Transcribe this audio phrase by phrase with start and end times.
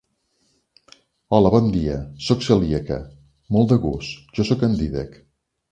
[1.25, 1.99] -Hola bon dia,
[2.29, 2.99] soc celíaca.
[3.05, 5.25] -Molt de gust, jo soc en Dídac.